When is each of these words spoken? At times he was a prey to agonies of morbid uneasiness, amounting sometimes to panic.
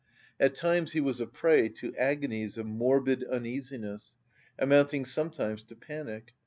At 0.39 0.55
times 0.55 0.93
he 0.93 0.99
was 0.99 1.19
a 1.19 1.27
prey 1.27 1.69
to 1.77 1.95
agonies 1.95 2.57
of 2.57 2.65
morbid 2.65 3.23
uneasiness, 3.23 4.15
amounting 4.57 5.05
sometimes 5.05 5.61
to 5.65 5.75
panic. 5.75 6.33